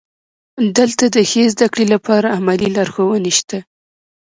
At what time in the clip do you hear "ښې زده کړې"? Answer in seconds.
1.29-1.85